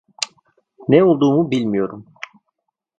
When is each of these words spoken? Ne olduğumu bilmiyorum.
Ne 0.89 1.03
olduğumu 1.03 1.51
bilmiyorum. 1.51 2.05